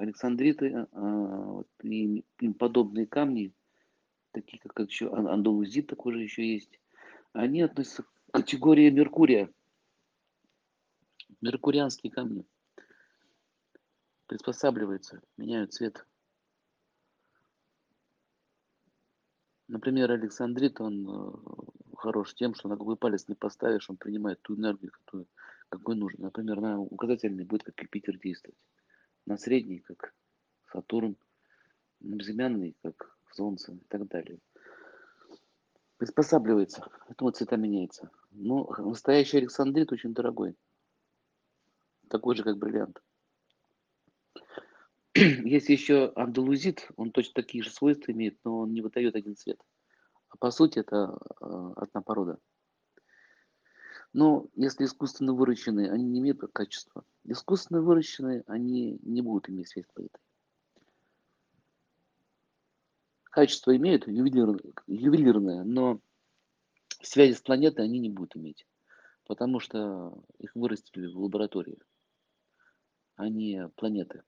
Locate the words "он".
20.80-21.08, 23.90-23.98, 46.96-47.10, 48.60-48.72